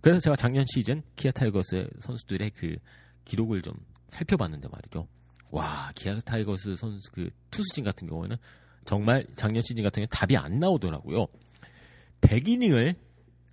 그래서 0.00 0.20
제가 0.20 0.36
작년 0.36 0.64
시즌 0.72 1.02
기아 1.16 1.32
타이거스 1.32 1.88
선수들의 2.00 2.50
그 2.50 2.76
기록을 3.24 3.62
좀 3.62 3.74
살펴봤는데 4.08 4.68
말이죠. 4.68 5.06
와, 5.50 5.90
기아 5.94 6.18
타이거스 6.20 6.76
선수 6.76 7.10
그 7.12 7.30
투수진 7.50 7.84
같은 7.84 8.08
경우에는 8.08 8.36
정말 8.84 9.26
작년 9.36 9.62
시즌 9.62 9.82
같은 9.82 10.00
경우는 10.00 10.08
답이 10.10 10.36
안 10.36 10.58
나오더라고요. 10.60 11.26
100이닝을 12.20 12.96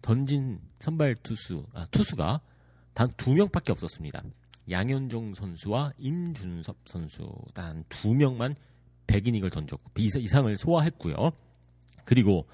던진 0.02 0.60
선발 0.80 1.16
투수 1.24 1.66
아, 1.74 1.86
투수가 1.92 2.40
단 2.94 3.10
두 3.18 3.34
명밖에 3.34 3.72
없었습니다. 3.72 4.24
양현종 4.70 5.36
선수와 5.36 5.92
임준섭 5.98 6.78
선수 6.86 7.30
단 7.54 7.84
두 7.90 8.14
명만 8.14 8.56
100이닝을 9.08 9.52
던졌고 9.52 9.92
이상을 10.00 10.58
소화했고요. 10.58 11.16
그리고 12.06 12.48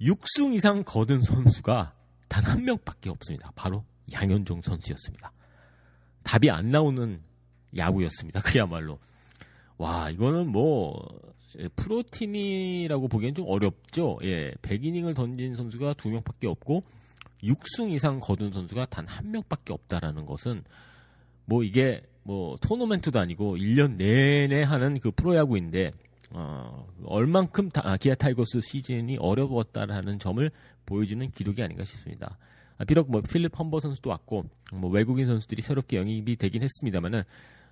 6승 0.00 0.54
이상 0.54 0.82
거둔 0.84 1.20
선수가 1.20 1.94
단 2.28 2.44
한 2.44 2.64
명밖에 2.64 3.10
없습니다. 3.10 3.52
바로 3.56 3.84
양현종 4.12 4.62
선수였습니다. 4.62 5.32
답이 6.22 6.50
안 6.50 6.70
나오는 6.70 7.20
야구였습니다. 7.76 8.40
그야말로. 8.42 8.98
와, 9.78 10.10
이거는 10.10 10.48
뭐 10.48 10.94
예, 11.58 11.68
프로팀이라고 11.68 13.08
보기엔 13.08 13.34
좀 13.34 13.46
어렵죠. 13.48 14.18
예, 14.22 14.52
100이닝을 14.62 15.14
던진 15.16 15.54
선수가 15.56 15.94
두 15.94 16.08
명밖에 16.10 16.46
없고 16.46 16.84
6승 17.42 17.90
이상 17.90 18.20
거둔 18.20 18.52
선수가 18.52 18.86
단 18.86 19.06
한 19.08 19.30
명밖에 19.32 19.72
없다라는 19.72 20.26
것은 20.26 20.62
뭐 21.46 21.64
이게 21.64 22.02
뭐 22.22 22.56
토너먼트도 22.60 23.18
아니고 23.18 23.56
1년 23.56 23.96
내내 23.96 24.62
하는 24.62 25.00
그 25.00 25.10
프로야구인데 25.10 25.92
어, 26.32 26.86
얼만큼 27.04 27.70
타, 27.70 27.82
아, 27.84 27.96
기아 27.96 28.14
타이거스 28.14 28.60
시즌이 28.60 29.16
어려웠다라는 29.18 30.18
점을 30.18 30.50
보여주는 30.86 31.28
기록이 31.30 31.62
아닌가 31.62 31.84
싶습니다. 31.84 32.38
아, 32.78 32.84
비록 32.84 33.10
뭐 33.10 33.20
필립 33.20 33.58
험버 33.58 33.80
선수도 33.80 34.10
왔고 34.10 34.44
뭐 34.72 34.90
외국인 34.90 35.26
선수들이 35.26 35.62
새롭게 35.62 35.96
영입이 35.96 36.36
되긴 36.36 36.62
했습니다만은 36.62 37.22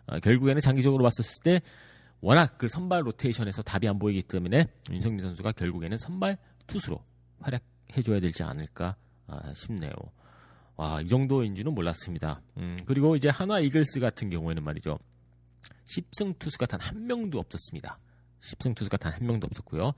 아, 0.06 0.20
결국에는 0.20 0.60
장기적으로 0.60 1.02
봤었을 1.04 1.42
때 1.42 1.62
워낙 2.20 2.58
그 2.58 2.68
선발 2.68 3.06
로테이션에서 3.06 3.62
답이 3.62 3.86
안 3.88 3.98
보이기 3.98 4.22
때문에 4.22 4.66
윤석민 4.90 5.24
선수가 5.24 5.52
결국에는 5.52 5.96
선발 5.98 6.36
투수로 6.66 7.00
활약해줘야 7.40 8.18
되지 8.20 8.42
않을까 8.42 8.96
아, 9.28 9.54
싶네요. 9.54 9.92
와, 10.76 11.00
이 11.00 11.06
정도인지는 11.06 11.74
몰랐습니다. 11.74 12.40
음, 12.56 12.76
그리고 12.86 13.14
이제 13.16 13.28
한화 13.28 13.60
이글스 13.60 14.00
같은 14.00 14.30
경우에는 14.30 14.62
말이죠. 14.62 14.98
10승 15.86 16.38
투수가 16.38 16.66
단 16.66 16.80
한 16.80 17.06
명도 17.06 17.38
없었습니다. 17.38 17.98
10승 18.42 18.74
투수가 18.74 18.96
단 18.98 19.12
한 19.12 19.26
명도 19.26 19.46
없었고요. 19.46 19.92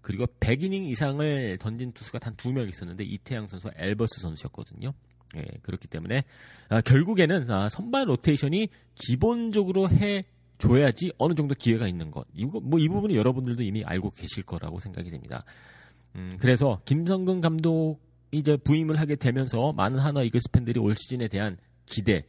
그리고 0.00 0.26
100이닝 0.40 0.90
이상을 0.90 1.58
던진 1.58 1.92
투수가 1.92 2.18
단 2.18 2.34
두 2.36 2.52
명 2.52 2.68
있었는데 2.68 3.04
이태양 3.04 3.46
선수와 3.46 3.72
엘버스 3.76 4.20
선수였거든요. 4.20 4.92
예, 5.36 5.44
그렇기 5.62 5.88
때문에 5.88 6.24
아, 6.68 6.80
결국에는 6.80 7.50
아, 7.50 7.68
선발 7.68 8.08
로테이션이 8.08 8.68
기본적으로 8.94 9.88
해 9.90 10.24
줘야지 10.58 11.12
어느 11.18 11.34
정도 11.34 11.54
기회가 11.54 11.88
있는 11.88 12.10
것. 12.10 12.26
이거 12.34 12.60
뭐 12.60 12.78
이 12.78 12.88
부분은 12.88 13.14
여러분들도 13.16 13.62
이미 13.62 13.82
알고 13.84 14.10
계실 14.10 14.42
거라고 14.44 14.78
생각이 14.78 15.10
됩니다. 15.10 15.44
음, 16.16 16.36
그래서 16.40 16.80
김성근 16.84 17.40
감독 17.40 17.98
이제 18.32 18.56
부임을 18.56 18.98
하게 19.00 19.16
되면서 19.16 19.72
많은 19.72 19.98
한화 19.98 20.22
이글스 20.22 20.50
팬들이 20.52 20.78
올 20.80 20.94
시즌에 20.94 21.28
대한 21.28 21.56
기대 21.86 22.24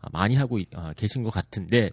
아, 0.00 0.08
많이 0.12 0.34
하고 0.36 0.58
아, 0.74 0.92
계신 0.94 1.22
것 1.22 1.30
같은데 1.30 1.90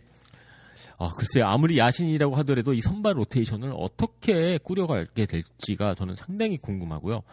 아, 0.98 1.14
글쎄요 1.16 1.46
아무리 1.48 1.78
야신이라고 1.78 2.36
하더라도 2.38 2.74
이 2.74 2.82
선발 2.82 3.18
로테이션을 3.18 3.74
어떻게 3.76 4.58
꾸려가게 4.58 5.26
될지가 5.26 5.96
저는 5.96 6.16
상당히 6.16 6.58
궁금하고요. 6.58 7.24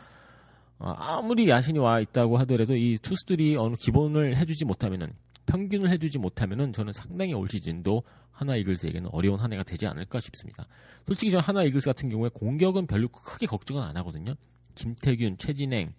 아 0.80 1.20
무리 1.22 1.48
야신이 1.48 1.78
와 1.80 1.98
있다고 2.00 2.36
하더라도 2.38 2.76
이 2.76 2.98
투수들이 3.02 3.56
어느 3.56 3.74
기본을 3.74 4.36
해주지 4.36 4.64
못하면은 4.64 5.12
평균을 5.46 5.90
해주지 5.90 6.18
못하면은 6.18 6.72
저는 6.72 6.92
상당히 6.92 7.34
올 7.34 7.48
시즌도 7.48 8.02
하나 8.30 8.54
이글스에게는 8.54 9.10
어려운 9.12 9.40
한 9.40 9.52
해가 9.52 9.64
되지 9.64 9.86
않을까 9.86 10.20
싶습니다. 10.20 10.66
솔직히 11.06 11.32
저 11.32 11.38
한화 11.38 11.64
이글스 11.64 11.86
같은 11.86 12.08
경우에 12.08 12.30
공격은 12.32 12.86
별로 12.86 13.08
크게 13.08 13.46
걱정은 13.46 13.82
안 13.82 13.96
하거든요. 13.96 14.34
김태균, 14.76 15.38
최진행, 15.38 15.92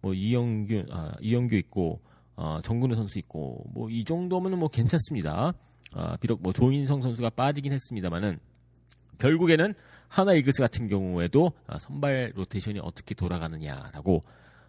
뭐 0.00 0.14
이용규, 0.14 0.84
아, 0.90 1.12
이용규 1.20 1.56
있고 1.56 2.00
어, 2.36 2.60
정근우 2.62 2.94
선수 2.94 3.18
있고 3.18 3.64
뭐 3.74 3.88
이 3.90 4.04
정도면 4.04 4.58
뭐 4.58 4.68
괜찮습니다. 4.68 5.52
아, 5.92 6.16
비록 6.16 6.42
뭐 6.42 6.52
조인성 6.52 7.02
선수가 7.02 7.30
빠지긴 7.30 7.72
했습니다만은 7.72 8.38
결국에는 9.18 9.74
한화 10.08 10.34
이글스 10.34 10.60
같은 10.60 10.88
경우에도 10.88 11.52
아, 11.66 11.78
선발 11.78 12.32
로테이션이 12.34 12.80
어떻게 12.82 13.14
돌아가느냐라고 13.14 14.24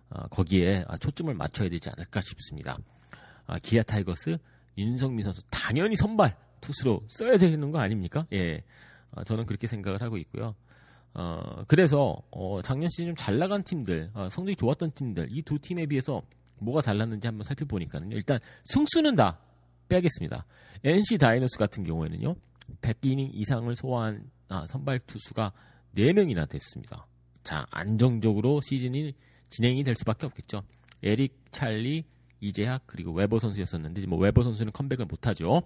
아, 0.10 0.28
거기에 0.28 0.86
아, 0.88 0.98
초점을 0.98 1.34
맞춰야 1.34 1.70
되지 1.70 1.90
않을까 1.90 2.22
싶습니다. 2.22 2.78
아, 3.48 3.58
기아 3.60 3.82
타이거스 3.84 4.38
윤석민 4.78 5.24
선수 5.24 5.42
당연히 5.50 5.96
선발 5.96 6.36
투수로 6.62 7.04
써야 7.08 7.38
되는 7.38 7.72
거 7.72 7.80
아닙니까? 7.80 8.26
예, 8.34 8.62
아, 9.12 9.24
저는 9.24 9.46
그렇게 9.46 9.68
생각을 9.68 10.02
하고 10.02 10.18
있고요. 10.18 10.56
어, 11.14 11.64
그래서 11.68 12.22
어, 12.32 12.62
작년 12.62 12.90
시즌 12.90 13.08
좀잘 13.08 13.38
나간 13.38 13.64
팀들, 13.64 14.12
어, 14.14 14.30
성적이 14.32 14.56
좋았던 14.56 14.92
팀들 14.92 15.28
이 15.32 15.42
두 15.42 15.60
팀에 15.60 15.86
비해서 15.86 16.22
뭐가 16.60 16.82
달랐는지 16.82 17.28
한번 17.28 17.44
살펴보니까요. 17.44 18.04
일단 18.12 18.40
승수는 18.66 19.16
다 19.16 19.40
빼야겠습니다. 19.92 20.46
NC 20.84 21.18
다이노스 21.18 21.58
같은 21.58 21.84
경우에는요. 21.84 22.36
100이닝 22.82 23.32
이상을 23.34 23.74
소화한 23.76 24.30
아, 24.48 24.66
선발 24.68 25.00
투수가 25.00 25.52
4명이나 25.98 26.48
됐습니다. 26.50 27.06
자, 27.44 27.66
안정적으로 27.72 28.62
시즌이 28.62 29.14
진행이 29.50 29.84
될 29.84 29.96
수밖에 29.96 30.26
없겠죠. 30.26 30.64
에릭, 31.04 31.52
찰리, 31.52 32.06
이재학 32.40 32.84
그리고 32.88 33.12
웨버 33.12 33.40
선수였었는데 33.40 34.08
뭐 34.08 34.18
웨버 34.18 34.44
선수는 34.44 34.72
컴백을 34.72 35.06
못 35.06 35.28
하죠. 35.28 35.62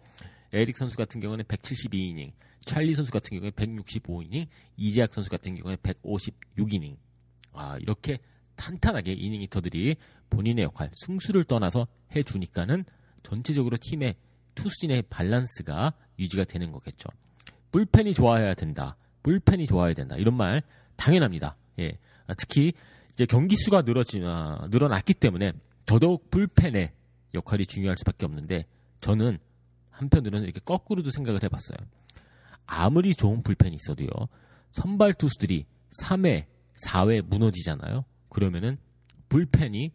에릭 0.54 0.78
선수 0.78 0.98
같은 0.98 1.22
경우는 1.22 1.46
172이닝, 1.46 2.32
찰리 2.66 2.94
선수 2.96 3.12
같은 3.12 3.38
경우에 3.38 3.52
165이닝, 3.52 4.48
이재학 4.78 5.14
선수 5.14 5.30
같은 5.30 5.56
경우에 5.56 5.76
156이닝. 5.78 6.98
아, 7.54 7.78
이렇게 7.80 8.20
탄탄하게 8.56 9.14
이닝 9.14 9.42
eater들이 9.43 9.95
본인의 10.30 10.64
역할, 10.66 10.90
승수를 10.96 11.44
떠나서 11.44 11.88
해 12.16 12.24
주니까는 12.24 12.86
전체적으로 13.26 13.76
팀의 13.82 14.16
투수진의 14.54 15.04
밸런스가 15.10 15.94
유지가 16.20 16.44
되는 16.44 16.72
거겠죠. 16.72 17.10
불펜이 17.72 18.14
좋아야 18.14 18.54
된다. 18.54 18.96
불펜이 19.24 19.66
좋아야 19.66 19.94
된다. 19.94 20.16
이런 20.16 20.36
말 20.36 20.62
당연합니다. 20.96 21.58
예. 21.80 21.98
아, 22.28 22.34
특히 22.36 22.74
이제 23.12 23.26
경기 23.26 23.56
수가 23.56 23.82
늘어지, 23.82 24.22
아, 24.24 24.66
늘어났기 24.70 25.16
때문에 25.16 25.52
더더욱 25.86 26.30
불펜의 26.30 26.92
역할이 27.34 27.66
중요할 27.66 27.98
수밖에 27.98 28.26
없는데 28.26 28.66
저는 29.02 29.40
한편으로는 29.90 30.46
이렇게 30.46 30.60
거꾸로도 30.64 31.12
생각을 31.12 31.44
해봤어요. 31.44 31.78
아무리 32.66 33.14
좋은 33.14 33.44
불펜이 33.44 33.76
있어도요. 33.76 34.10
선발 34.72 35.16
투수들이 35.16 35.66
3회, 36.02 36.46
4회 36.86 37.22
무너지잖아요. 37.22 38.06
그러면은 38.30 38.78
불펜이 39.30 39.92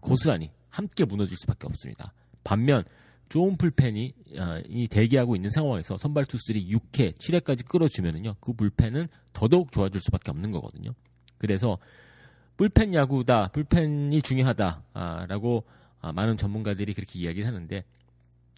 고스란히 0.00 0.50
함께 0.70 1.04
무너질 1.04 1.36
수밖에 1.36 1.66
없습니다. 1.66 2.12
반면 2.44 2.84
좋은 3.28 3.56
불펜이 3.56 4.12
어, 4.38 4.60
이 4.68 4.88
대기하고 4.88 5.36
있는 5.36 5.50
상황에서 5.50 5.96
선발 5.98 6.24
투수들이 6.24 6.68
6회, 6.68 7.16
7회까지 7.16 7.66
끌어주면은요. 7.66 8.36
그 8.40 8.52
불펜은 8.52 9.08
더더욱 9.32 9.72
좋아질 9.72 10.00
수밖에 10.00 10.30
없는 10.30 10.50
거거든요. 10.50 10.92
그래서 11.38 11.78
불펜 12.56 12.92
야구다, 12.92 13.48
불펜이 13.48 14.20
중요하다라고 14.20 15.64
아, 16.02 16.12
많은 16.12 16.36
전문가들이 16.36 16.92
그렇게 16.94 17.20
이야기를 17.20 17.46
하는데 17.46 17.84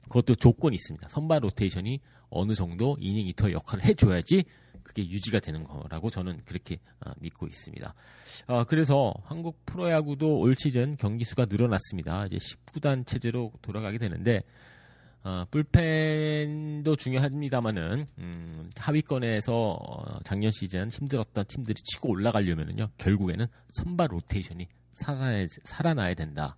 그것도 0.04 0.36
조건이 0.36 0.74
있습니다. 0.74 1.08
선발 1.08 1.42
로테이션이 1.42 2.00
어느 2.30 2.54
정도 2.54 2.96
이닝 2.98 3.26
이터 3.28 3.52
역할을 3.52 3.84
해줘야지 3.84 4.44
그게 4.82 5.02
유지가 5.02 5.40
되는 5.40 5.64
거라고 5.64 6.10
저는 6.10 6.42
그렇게 6.44 6.78
아, 7.00 7.12
믿고 7.20 7.46
있습니다. 7.46 7.94
어, 8.46 8.64
그래서 8.64 9.12
한국 9.24 9.64
프로야구도 9.66 10.38
올 10.38 10.54
시즌 10.56 10.96
경기 10.96 11.24
수가 11.24 11.46
늘어났습니다. 11.48 12.26
이제 12.26 12.36
19단 12.36 13.06
체제로 13.06 13.52
돌아가게 13.62 13.98
되는데 13.98 14.42
어, 15.24 15.44
불펜도 15.50 16.96
중요합니다만은 16.96 18.06
음, 18.18 18.70
하위권에서 18.76 19.52
어, 19.54 20.18
작년 20.24 20.50
시즌 20.50 20.90
힘들었던 20.90 21.44
팀들이 21.46 21.76
치고 21.76 22.10
올라가려면은요 22.10 22.88
결국에는 22.98 23.46
선발 23.74 24.08
로테이션이 24.10 24.66
살아나야, 24.94 25.46
살아나야 25.64 26.14
된다. 26.14 26.56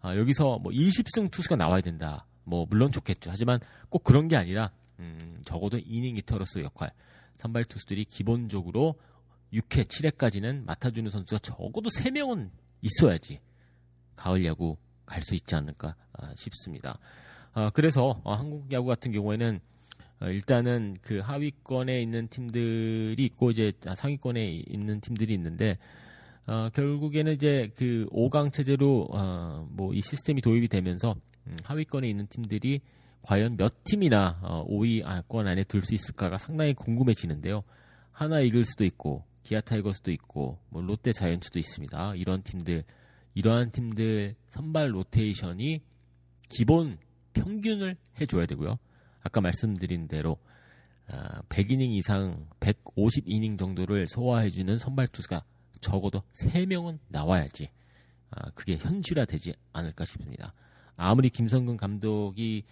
아, 0.00 0.16
여기서 0.16 0.58
뭐 0.58 0.72
20승 0.72 1.30
투수가 1.30 1.56
나와야 1.56 1.80
된다. 1.80 2.24
뭐 2.44 2.66
물론 2.70 2.92
좋겠죠. 2.92 3.30
하지만 3.30 3.58
꼭 3.88 4.04
그런 4.04 4.28
게 4.28 4.36
아니라 4.36 4.70
음, 5.00 5.40
적어도 5.44 5.78
이닝 5.78 6.16
히터로서 6.16 6.62
역할 6.62 6.92
선발 7.38 7.64
투수들이 7.64 8.04
기본적으로 8.04 8.94
6회, 9.52 9.84
7회까지는 9.84 10.64
맡아주는 10.66 11.10
선수가 11.10 11.38
적어도 11.38 11.88
3명은 11.88 12.50
있어야지 12.82 13.40
가을 14.14 14.44
야구 14.44 14.76
갈 15.06 15.22
수 15.22 15.34
있지 15.34 15.54
않을까 15.54 15.94
아, 16.12 16.30
싶습니다. 16.36 16.98
아, 17.54 17.70
그래서 17.70 18.20
어, 18.24 18.34
한국 18.34 18.70
야구 18.72 18.86
같은 18.86 19.10
경우에는 19.10 19.58
어, 20.20 20.26
일단은 20.26 20.98
그 21.00 21.20
하위권에 21.20 22.02
있는 22.02 22.28
팀들이 22.28 23.16
있고 23.18 23.50
이제 23.50 23.72
상위권에 23.96 24.64
있는 24.68 25.00
팀들이 25.00 25.32
있는데 25.34 25.78
어, 26.46 26.68
결국에는 26.74 27.32
이제 27.32 27.70
그 27.76 28.06
5강 28.10 28.52
체제로 28.52 29.08
어, 29.10 29.66
뭐 29.70 29.94
이 29.94 30.02
시스템이 30.02 30.42
도입이 30.42 30.68
되면서 30.68 31.14
음, 31.46 31.56
하위권에 31.64 32.08
있는 32.08 32.26
팀들이 32.26 32.80
과연 33.22 33.56
몇 33.56 33.84
팀이나 33.84 34.40
어, 34.42 34.66
5위 34.66 35.02
권 35.28 35.46
안에 35.46 35.64
들 35.64 35.82
수 35.82 35.94
있을까가 35.94 36.38
상당히 36.38 36.74
궁금해지는데요. 36.74 37.62
하나 38.12 38.40
이글스도 38.40 38.84
있고 38.84 39.24
기아 39.42 39.60
타이거스도 39.60 40.10
있고 40.12 40.58
뭐 40.70 40.82
롯데 40.82 41.12
자이언츠도 41.12 41.58
있습니다. 41.58 42.14
이런 42.16 42.42
팀들 42.42 42.84
이러한 43.34 43.70
팀들 43.70 44.34
선발 44.48 44.94
로테이션이 44.94 45.80
기본 46.48 46.98
평균을 47.32 47.96
해줘야 48.20 48.46
되고요. 48.46 48.78
아까 49.22 49.40
말씀드린 49.40 50.08
대로 50.08 50.38
100이닝 51.48 51.90
아, 51.90 51.92
이상 51.92 52.46
150이닝 52.60 53.58
정도를 53.58 54.08
소화해주는 54.08 54.78
선발 54.78 55.08
투수가 55.08 55.44
적어도 55.80 56.22
3명은 56.42 56.98
나와야지 57.08 57.70
아, 58.30 58.50
그게 58.50 58.76
현실화되지 58.76 59.54
않을까 59.72 60.04
싶습니다. 60.04 60.52
아무리 60.96 61.30
김성근 61.30 61.76
감독이 61.76 62.64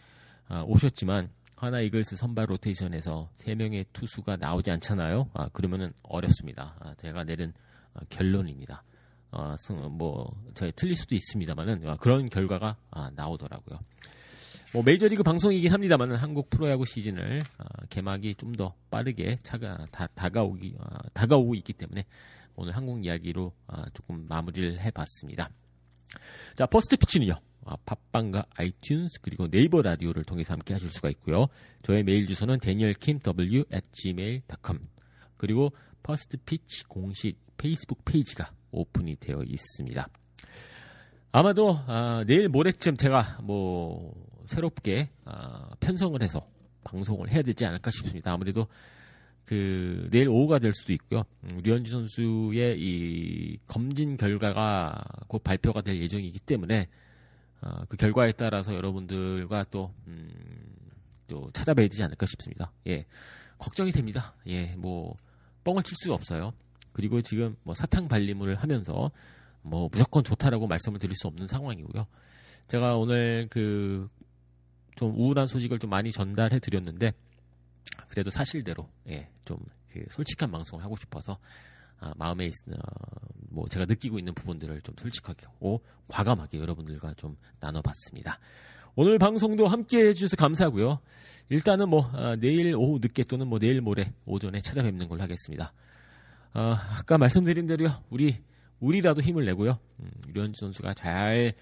아, 0.48 0.62
오셨지만 0.62 1.30
하나 1.56 1.80
이글스 1.80 2.16
선발 2.16 2.46
로테이션에서 2.50 3.30
3명의 3.38 3.87
투수가 3.92 4.37
나오지 4.37 4.70
않잖아요. 4.72 5.30
그러면은 5.54 5.92
어렵습니다. 6.02 6.94
제가 6.98 7.24
내린 7.24 7.52
결론입니다. 8.11 8.82
뭐 9.90 10.30
저희 10.54 10.70
틀릴 10.72 10.94
수도 10.96 11.14
있습니다만은 11.14 11.96
그런 11.96 12.28
결과가 12.28 12.76
나오더라고요. 13.14 13.78
뭐 14.74 14.82
메이저리그 14.82 15.22
방송이긴 15.22 15.72
합니다만 15.72 16.16
한국 16.16 16.50
프로야구 16.50 16.85
시즌을 16.85 17.40
어, 17.59 17.64
개막이 17.88 18.35
좀 18.35 18.52
더 18.52 18.74
빠르게 18.90 19.38
차가 19.42 19.87
다, 19.90 20.06
다가오기 20.14 20.76
어, 20.78 20.85
다가오고 21.14 21.54
있기 21.56 21.72
때문에 21.72 22.04
오늘 22.56 22.76
한국 22.76 23.04
이야기로 23.04 23.52
어, 23.68 23.85
조금 23.94 24.26
마무리를 24.28 24.78
해봤습니다. 24.80 25.48
자 26.56 26.66
퍼스트 26.66 26.96
피치는요. 26.96 27.35
아, 27.66 27.76
팟빵과 27.85 28.46
아이튠스 28.57 29.20
그리고 29.22 29.48
네이버 29.48 29.83
라디오를 29.83 30.24
통해서 30.24 30.52
함께 30.52 30.72
하실 30.72 30.88
수가 30.90 31.09
있고요. 31.11 31.46
저의 31.83 32.02
메일 32.05 32.26
주소는 32.26 32.59
danielkim.w@gmail.com 32.61 34.79
그리고 35.37 35.72
퍼스트 36.02 36.38
피치 36.38 36.85
공식 36.85 37.38
페이스북 37.57 38.05
페이지가 38.05 38.50
오픈이 38.70 39.16
되어 39.16 39.42
있습니다. 39.44 40.09
아마도 41.33 41.76
아, 41.87 42.24
내일 42.26 42.48
모레쯤 42.48 42.96
제가 42.96 43.40
뭐 43.42 44.14
새롭게 44.46 45.11
아, 45.24 45.70
편성을 45.81 46.22
해서 46.22 46.46
방송을 46.85 47.33
해야 47.33 47.42
되지 47.42 47.66
않을까 47.66 47.90
싶습니다. 47.90 48.33
아무래도 48.33 48.68
그 49.44 50.09
내일 50.11 50.29
오후가 50.29 50.59
될 50.59 50.72
수도 50.72 50.92
있고요. 50.92 51.22
음, 51.44 51.61
류현진 51.62 51.90
선수의 51.90 52.79
이 52.79 53.59
검진 53.66 54.16
결과가 54.16 55.05
곧 55.29 55.42
발표가 55.42 55.83
될 55.83 56.00
예정이기 56.00 56.40
때문에 56.40 56.88
어, 57.62 57.85
그 57.88 57.97
결과에 57.97 58.33
따라서 58.33 58.75
여러분들과 58.75 59.64
또, 59.71 59.92
음, 60.07 60.31
또 61.27 61.51
찾아뵈야 61.53 61.88
되지 61.88 62.03
않을까 62.03 62.27
싶습니다. 62.27 62.73
예, 62.87 63.03
걱정이 63.59 63.90
됩니다. 63.90 64.35
예, 64.47 64.75
뭐 64.77 65.14
뻥을 65.64 65.83
칠 65.83 65.97
수가 66.03 66.14
없어요. 66.14 66.53
그리고 66.92 67.21
지금 67.23 67.57
뭐 67.62 67.75
사탕 67.75 68.09
발림을 68.09 68.57
하면서 68.57 69.11
뭐 69.62 69.88
무조건 69.90 70.23
좋다라고 70.23 70.66
말씀을 70.66 70.99
드릴 70.99 71.14
수 71.16 71.27
없는 71.27 71.47
상황이고요. 71.47 72.07
제가 72.69 72.97
오늘 72.97 73.49
그 73.51 74.09
좀 74.97 75.14
우울한 75.14 75.47
소식을 75.47 75.79
좀 75.79 75.90
많이 75.90 76.11
전달해 76.11 76.59
드렸는데 76.59 77.12
그래도 78.09 78.31
사실대로 78.31 78.88
예, 79.09 79.29
좀 79.45 79.59
그 79.97 80.05
솔직한 80.11 80.51
방송을 80.51 80.85
하고 80.85 80.95
싶어서 80.97 81.38
아, 82.00 82.12
마음에 82.16 82.46
있, 82.46 82.52
어, 82.70 82.76
뭐 83.50 83.66
제가 83.68 83.87
느끼고 83.87 84.18
있는 84.18 84.35
부분들을 84.35 84.80
좀 84.82 84.94
솔직하게 84.98 85.46
오 85.61 85.80
과감하게 86.09 86.59
여러분들과 86.59 87.14
좀 87.14 87.37
나눠봤습니다. 87.61 88.38
오늘 88.94 89.18
방송도 89.18 89.66
함께 89.66 90.09
해주셔서 90.09 90.37
감사하고요. 90.37 91.00
일단은 91.48 91.88
뭐 91.88 92.02
아, 92.12 92.37
내일 92.37 92.74
오후 92.74 92.98
늦게 93.00 93.24
또는 93.24 93.46
뭐 93.46 93.59
내일 93.59 93.80
모레 93.80 94.12
오전에 94.24 94.61
찾아뵙는 94.61 95.09
걸로 95.09 95.22
하겠습니다. 95.22 95.72
아, 96.52 96.98
아까 96.98 97.18
말씀드린 97.18 97.66
대로요. 97.66 97.90
우리 98.11 98.38
우리라도 98.80 99.20
힘을 99.22 99.44
내고요. 99.44 99.78
음, 100.00 100.11
류현진 100.32 100.54
선수가 100.59 100.94
잘 100.94 101.54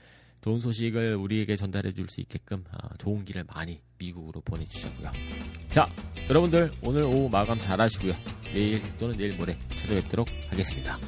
좋은 0.44 0.60
소식을 0.60 1.16
우리에게 1.16 1.56
전달해 1.56 1.90
줄 1.92 2.06
수 2.06 2.20
있게끔 2.20 2.62
아, 2.70 2.94
좋은 2.98 3.24
길을 3.24 3.44
많이 3.54 3.80
미국으로 3.98 4.42
보내주자고요. 4.42 5.10
자, 5.70 5.86
여러분들 6.28 6.70
오늘 6.82 7.02
오후 7.04 7.30
마감 7.30 7.58
잘 7.58 7.80
하시고요. 7.80 8.12
내일 8.52 8.82
또는 8.98 9.16
내일 9.16 9.34
모레 9.38 9.58
찾아뵙도록 9.70 10.28
하겠습니다. 10.50 10.98